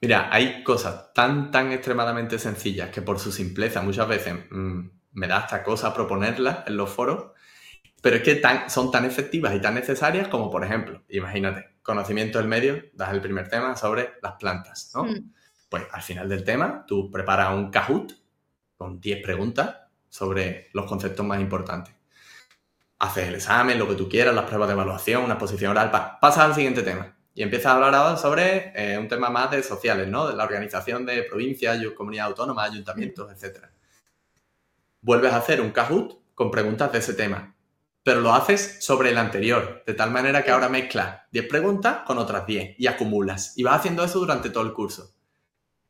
[0.00, 4.80] Mira, hay cosas tan, tan extremadamente sencillas que por su simpleza muchas veces mm,
[5.12, 7.32] me da hasta cosa proponerlas en los foros,
[8.00, 12.38] pero es que tan, son tan efectivas y tan necesarias como, por ejemplo, imagínate, conocimiento
[12.38, 15.04] del medio, das el primer tema sobre las plantas, ¿no?
[15.04, 15.32] Hmm.
[15.68, 18.12] Pues al final del tema, tú preparas un Kahoot
[18.76, 21.94] con 10 preguntas sobre los conceptos más importantes.
[22.98, 26.44] Haces el examen, lo que tú quieras, las pruebas de evaluación, una exposición oral, pasas
[26.44, 27.16] al siguiente tema.
[27.34, 30.28] Y empiezas a hablar ahora sobre eh, un tema más de sociales, ¿no?
[30.28, 33.71] De la organización de provincias, comunidades autónomas, ayuntamientos, etc
[35.02, 37.54] vuelves a hacer un Kahoot con preguntas de ese tema,
[38.02, 42.18] pero lo haces sobre el anterior, de tal manera que ahora mezclas 10 preguntas con
[42.18, 43.52] otras 10 y acumulas.
[43.56, 45.14] Y vas haciendo eso durante todo el curso.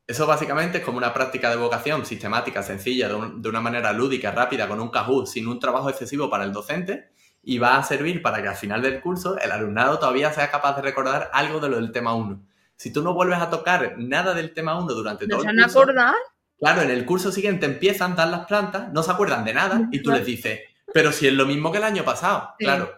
[0.05, 4.67] Eso básicamente es como una práctica de vocación sistemática, sencilla, de, una manera lúdica, rápida,
[4.67, 8.41] con un Kahoot, sin un trabajo excesivo para el docente, y va a servir para
[8.41, 11.77] que al final del curso el alumnado todavía sea capaz de recordar algo de lo
[11.77, 12.45] del tema 1.
[12.75, 15.79] Si tú no vuelves a tocar nada del tema 1 durante todo el curso...
[15.79, 16.15] acordar?
[16.63, 19.89] Claro, en el curso siguiente empiezan a dar las plantas, no se acuerdan de nada
[19.91, 20.61] y tú les dices,
[20.93, 22.55] pero si es lo mismo que el año pasado.
[22.57, 22.89] Claro,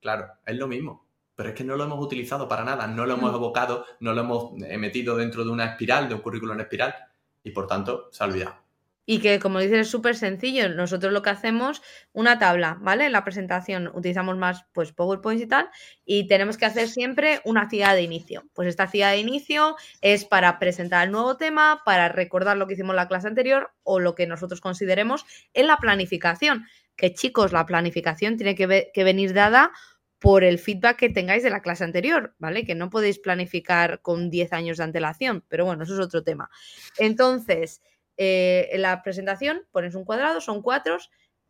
[0.00, 1.06] claro, es lo mismo.
[1.34, 4.22] Pero es que no lo hemos utilizado para nada, no lo hemos evocado, no lo
[4.22, 6.94] hemos metido dentro de una espiral, de un currículum en espiral,
[7.44, 8.56] y por tanto se ha olvidado.
[9.10, 10.68] Y que, como dices, es súper sencillo.
[10.68, 11.80] Nosotros lo que hacemos,
[12.12, 13.06] una tabla, ¿vale?
[13.06, 15.70] En la presentación utilizamos más pues PowerPoint y tal,
[16.04, 18.44] y tenemos que hacer siempre una actividad de inicio.
[18.52, 22.74] Pues esta actividad de inicio es para presentar el nuevo tema, para recordar lo que
[22.74, 26.66] hicimos en la clase anterior o lo que nosotros consideremos en la planificación.
[26.94, 29.72] Que chicos, la planificación tiene que, que venir dada
[30.18, 32.66] por el feedback que tengáis de la clase anterior, ¿vale?
[32.66, 36.50] Que no podéis planificar con 10 años de antelación, pero bueno, eso es otro tema.
[36.98, 37.80] Entonces,
[38.18, 40.98] eh, en la presentación pones un cuadrado, son cuatro,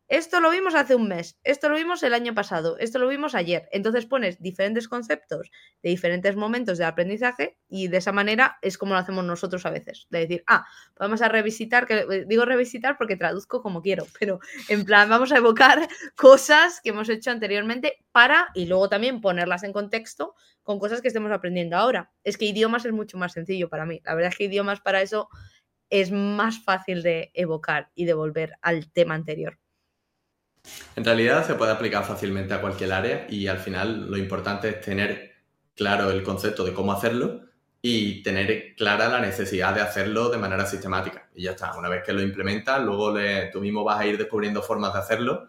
[0.09, 3.35] esto lo vimos hace un mes, esto lo vimos el año pasado, esto lo vimos
[3.35, 3.69] ayer.
[3.71, 5.51] Entonces pones diferentes conceptos
[5.83, 9.69] de diferentes momentos de aprendizaje y de esa manera es como lo hacemos nosotros a
[9.69, 10.07] veces.
[10.09, 10.65] De decir, ah,
[10.97, 15.37] vamos a revisitar, que digo revisitar porque traduzco como quiero, pero en plan vamos a
[15.37, 21.01] evocar cosas que hemos hecho anteriormente para y luego también ponerlas en contexto con cosas
[21.01, 22.11] que estemos aprendiendo ahora.
[22.23, 24.01] Es que idiomas es mucho más sencillo para mí.
[24.05, 25.29] La verdad es que idiomas para eso
[25.89, 29.57] es más fácil de evocar y de volver al tema anterior.
[30.95, 34.81] En realidad se puede aplicar fácilmente a cualquier área y al final lo importante es
[34.81, 35.31] tener
[35.75, 37.41] claro el concepto de cómo hacerlo
[37.81, 41.29] y tener clara la necesidad de hacerlo de manera sistemática.
[41.33, 43.13] Y ya está, una vez que lo implementas, luego
[43.51, 45.47] tú mismo vas a ir descubriendo formas de hacerlo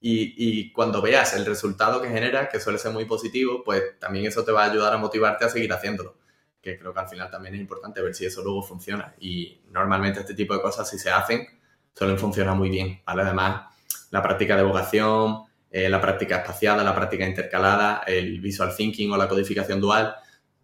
[0.00, 4.26] y, y, cuando veas el resultado que genera, que suele ser muy positivo, pues también
[4.26, 6.16] eso te va a ayudar a motivarte a seguir haciéndolo.
[6.62, 9.14] Que creo que al final también es importante ver si eso luego funciona.
[9.20, 11.46] Y normalmente este tipo de cosas, si se hacen,
[11.92, 13.02] suelen funcionar muy bien.
[13.04, 13.22] ¿vale?
[13.22, 13.74] Además,
[14.10, 19.16] la práctica de vocación, eh, la práctica espaciada, la práctica intercalada, el visual thinking o
[19.16, 20.14] la codificación dual,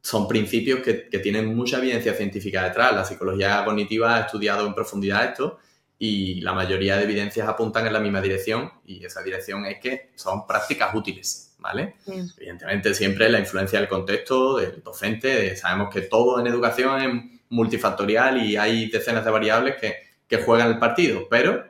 [0.03, 2.95] son principios que, tienen mucha evidencia científica detrás.
[2.95, 5.59] La psicología cognitiva ha estudiado en profundidad esto
[5.99, 10.11] y la mayoría de evidencias apuntan en la misma dirección y esa dirección es que
[10.15, 11.97] son prácticas útiles, ¿vale?
[12.07, 18.43] Evidentemente siempre la influencia del contexto, del docente, sabemos que todo en educación es multifactorial
[18.43, 21.65] y hay decenas de variables que, que juegan el partido, pero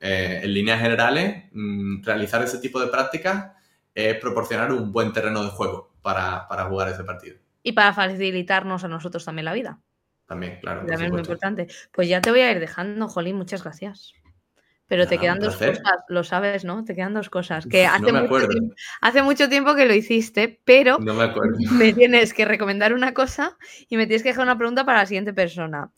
[0.00, 3.52] eh, en líneas generales, mm, realizar ese tipo de prácticas
[3.94, 7.36] es proporcionar un buen terreno de juego para, jugar ese partido.
[7.62, 9.78] Y para facilitarnos a nosotros también la vida.
[10.26, 10.80] También, claro.
[10.80, 11.68] También es muy importante.
[11.92, 14.14] Pues ya te voy a ir dejando, Jolín, muchas gracias.
[14.92, 16.84] Pero te quedan dos cosas, lo sabes, ¿no?
[16.84, 17.64] Te quedan dos cosas.
[17.64, 21.32] Que hace, mucho tiempo, hace mucho tiempo que lo hiciste, pero no me,
[21.78, 23.56] me tienes que recomendar una cosa
[23.88, 25.90] y me tienes que dejar una pregunta para la siguiente persona.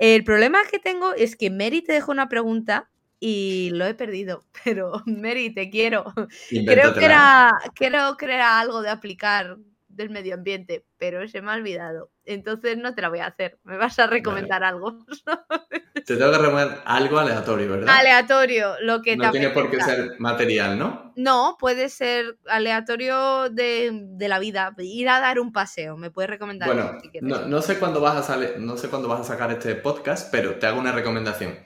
[0.00, 4.42] El problema que tengo es que Mary te dejó una pregunta y lo he perdido.
[4.64, 6.12] Pero, Mary, te quiero.
[6.48, 9.58] Creo que, era, creo que era algo de aplicar
[10.00, 12.10] del medio ambiente, pero se me ha olvidado.
[12.24, 13.58] Entonces no te la voy a hacer.
[13.64, 14.98] Me vas a recomendar algo.
[15.94, 17.94] te tengo que recomendar algo aleatorio, ¿verdad?
[17.96, 21.12] Aleatorio, lo que no tiene por qué ser material, ¿no?
[21.16, 24.74] No, puede ser aleatorio de, la vida.
[24.78, 25.96] Ir a dar un paseo.
[25.96, 26.68] Me puedes recomendar.
[26.68, 30.30] Bueno, no, no, sé cuándo vas a no sé cuándo vas a sacar este podcast,
[30.30, 31.58] pero te hago una recomendación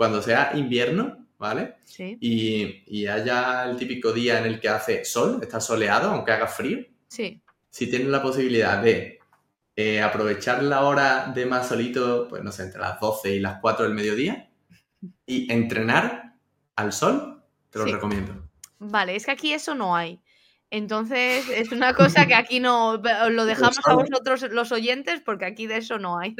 [0.00, 1.74] cuando sea invierno, ¿vale?
[1.84, 2.16] Sí.
[2.22, 6.86] Y, haya el típico día en el que hace sol, está soleado, aunque haga frío.
[7.08, 7.42] Sí.
[7.70, 9.20] Si tienes la posibilidad de
[9.76, 13.60] eh, aprovechar la hora de más solito, pues no sé, entre las 12 y las
[13.60, 14.50] 4 del mediodía,
[15.24, 16.34] y entrenar
[16.76, 18.50] al sol, te lo recomiendo.
[18.78, 20.20] Vale, es que aquí eso no hay.
[20.72, 25.66] Entonces, es una cosa que aquí no lo dejamos a vosotros los oyentes porque aquí
[25.66, 26.36] de eso no hay.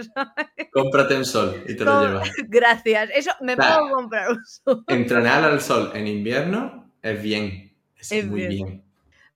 [0.72, 2.30] Cómprate un sol y te lo llevas.
[2.48, 3.10] Gracias.
[3.14, 4.84] Eso me puedo comprar un sol.
[4.86, 7.72] Entrenar al sol en invierno es bien.
[7.98, 8.84] Es, muy bien.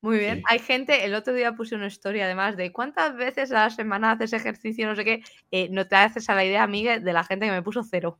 [0.05, 0.43] Muy bien.
[0.51, 4.11] Hay gente, el otro día puse una historia además de cuántas veces a la semana
[4.11, 5.23] haces ejercicio, no sé qué.
[5.51, 8.19] Eh, no te haces a la idea, Miguel, de la gente que me puso cero.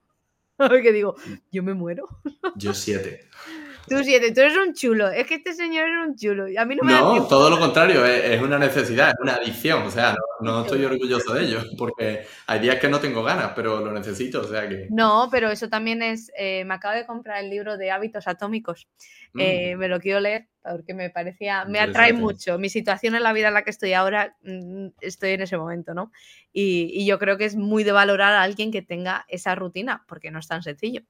[0.83, 1.14] que digo,
[1.53, 2.09] yo me muero.
[2.57, 3.29] Yo siete.
[3.88, 5.09] Tú siete, tú eres un chulo.
[5.09, 6.47] Es que este señor es un chulo.
[6.59, 9.83] A mí no me No, todo lo contrario, es, una necesidad, es una adicción.
[9.83, 13.81] O sea, no, estoy orgulloso de ello, porque hay días que no tengo ganas, pero
[13.81, 14.88] lo necesito, o sea que.
[14.90, 16.33] No, pero eso también es.
[16.38, 18.88] Eh, me acabo de comprar el libro de hábitos atómicos.
[19.37, 19.79] Eh, mm.
[19.79, 21.64] me lo quiero leer porque me parecía.
[21.66, 22.59] Me atrae mucho.
[22.59, 25.92] Mi situación en la vida en la que estoy ahora, mm, estoy en ese momento,
[25.92, 26.11] ¿no?
[26.53, 30.05] Y, y yo creo que es muy de valorar a alguien que tenga esa rutina,
[30.09, 31.03] porque no es tan sencillo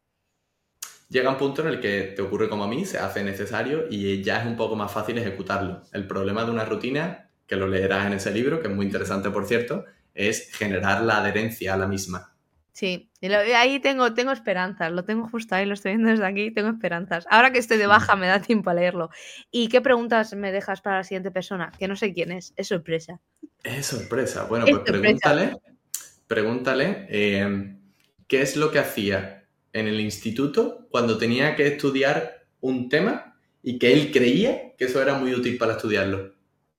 [1.15, 4.21] llega un punto en el que te ocurre como a mí, se hace necesario y
[4.21, 5.85] ya es un poco más fácil ejecutarlo.
[5.93, 9.31] El problema de una rutina, que lo leerás en ese libro, que es muy interesante
[9.31, 12.35] por cierto, es generar la adherencia a la misma.
[12.73, 13.09] Sí,
[13.55, 17.25] ahí tengo, tengo esperanzas, lo tengo justo ahí, lo estoy viendo desde aquí, tengo esperanzas.
[17.31, 19.11] Ahora que estoy de baja me da tiempo a leerlo.
[19.53, 21.71] ¿Y qué preguntas me dejas para la siguiente persona?
[21.79, 23.21] Que no sé quién es, es sorpresa.
[23.63, 24.47] Es sorpresa.
[24.47, 25.57] Bueno, pues pregúntale,
[26.27, 27.77] pregúntale eh,
[28.27, 29.44] qué es lo que hacía
[29.75, 35.03] en el instituto cuando tenía que estudiar un tema y que él creía que eso
[35.03, 36.33] era muy útil para estudiarlo.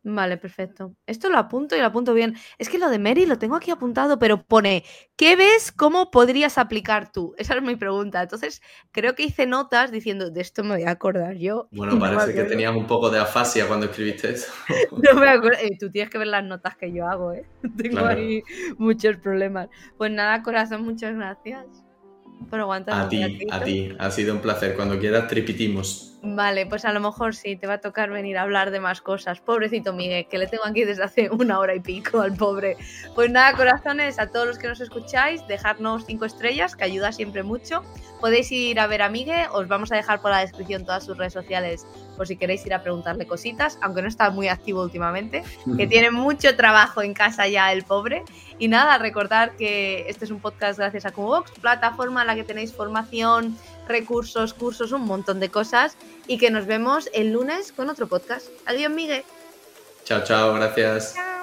[0.07, 0.95] Vale, perfecto.
[1.07, 2.35] Esto lo apunto y lo apunto bien.
[2.59, 4.83] Es que lo de Mary lo tengo aquí apuntado, pero pone,
[5.15, 5.71] ¿qué ves?
[5.71, 7.33] ¿Cómo podrías aplicar tú?
[7.39, 8.21] Esa es mi pregunta.
[8.21, 11.67] Entonces, creo que hice notas diciendo, de esto me voy a acordar yo.
[11.75, 14.51] Bueno, parece que tenías un poco de afasia cuando escribiste eso.
[14.91, 15.57] no me acuerdo.
[15.59, 17.45] Eh, tú tienes que ver las notas que yo hago, ¿eh?
[17.75, 18.43] Tengo ahí
[18.77, 19.69] muchos problemas.
[19.97, 21.84] Pues nada, corazón, muchas gracias.
[22.49, 23.05] Por aguantar.
[23.05, 23.95] A ti, a ti.
[23.97, 24.75] Ha sido un placer.
[24.75, 26.15] Cuando quieras, tripitimos.
[26.27, 28.99] Vale, pues a lo mejor sí, te va a tocar venir a hablar de más
[28.99, 29.39] cosas.
[29.41, 32.77] Pobrecito Miguel, que le tengo aquí desde hace una hora y pico al pobre.
[33.13, 37.43] Pues nada, corazones, a todos los que nos escucháis, dejadnos cinco estrellas, que ayuda siempre
[37.43, 37.83] mucho.
[38.19, 41.15] Podéis ir a ver a Miguel, os vamos a dejar por la descripción todas sus
[41.15, 45.43] redes sociales por si queréis ir a preguntarle cositas, aunque no está muy activo últimamente,
[45.77, 48.23] que tiene mucho trabajo en casa ya el pobre.
[48.57, 52.43] Y nada, recordar que este es un podcast gracias a Cubox, plataforma en la que
[52.43, 53.57] tenéis formación,
[53.87, 55.97] recursos, cursos, un montón de cosas
[56.27, 58.47] y que nos vemos el lunes con otro podcast.
[58.65, 59.23] Adiós, Miguel.
[60.05, 61.15] Chao, chao, gracias.
[61.15, 61.34] Chao.